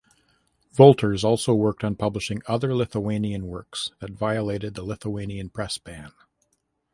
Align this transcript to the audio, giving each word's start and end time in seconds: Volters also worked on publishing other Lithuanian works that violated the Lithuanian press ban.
Volters 0.73 1.23
also 1.23 1.53
worked 1.53 1.83
on 1.83 1.95
publishing 1.95 2.41
other 2.47 2.73
Lithuanian 2.73 3.45
works 3.45 3.91
that 3.99 4.09
violated 4.09 4.73
the 4.73 4.81
Lithuanian 4.81 5.49
press 5.51 5.77
ban. 5.77 6.11